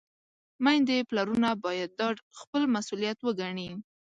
میندې، 0.63 0.97
پلرونه 1.09 1.49
باید 1.63 1.89
دا 1.99 2.07
خپل 2.39 2.61
مسؤلیت 2.75 3.17
وګڼي. 3.21 3.69